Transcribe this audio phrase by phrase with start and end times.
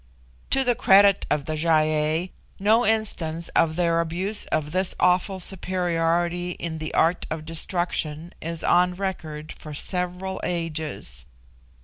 [0.49, 5.39] To the credit of the Gy ei no instance of their abuse of this awful
[5.39, 11.25] superiority in the art of destruction is on record for several ages.